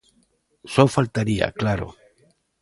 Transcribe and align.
¡Só 0.73 0.83
faltaría, 0.95 1.47
claro! 1.61 1.87